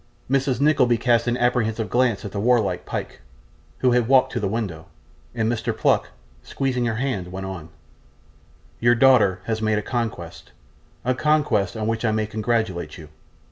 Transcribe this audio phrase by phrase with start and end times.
[0.31, 0.59] Mrs.
[0.59, 3.21] Nickleby cast an apprehensive glance at the warlike Pyke,
[3.85, 4.87] who had walked to the window;
[5.35, 5.77] and Mr.
[5.77, 6.09] Pluck,
[6.41, 7.69] squeezing her hand, went on:
[8.79, 10.53] 'Your daughter has made a conquest
[11.05, 13.09] a conquest on which I may congratulate you.